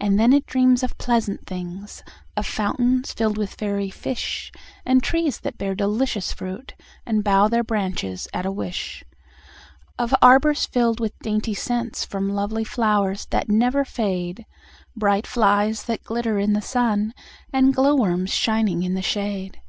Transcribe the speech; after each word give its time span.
And 0.00 0.18
then 0.18 0.32
it 0.32 0.46
dreams 0.46 0.82
of 0.82 0.96
pleasant 0.96 1.46
things, 1.46 2.02
Of 2.34 2.46
fountains 2.46 3.12
filled 3.12 3.36
with 3.36 3.56
fairy 3.56 3.90
fish, 3.90 4.50
And 4.86 5.02
trees 5.02 5.40
that 5.40 5.58
bear 5.58 5.74
delicious 5.74 6.32
fruit, 6.32 6.74
And 7.04 7.22
bow 7.22 7.46
their 7.48 7.62
branches 7.62 8.26
at 8.32 8.46
a 8.46 8.50
wish; 8.50 9.04
Of 9.98 10.14
arbors 10.22 10.64
filled 10.64 10.98
with 10.98 11.12
dainty 11.18 11.52
scents 11.52 12.06
From 12.06 12.30
lovely 12.30 12.64
flowers 12.64 13.26
that 13.26 13.50
never 13.50 13.84
fade; 13.84 14.46
Bright 14.96 15.26
flies 15.26 15.82
that 15.82 16.04
glitter 16.04 16.38
in 16.38 16.54
the 16.54 16.62
sun, 16.62 17.12
And 17.52 17.74
glow 17.76 17.94
worms 17.96 18.30
shining 18.30 18.82
in 18.82 18.94
the 18.94 19.02
shade. 19.02 19.60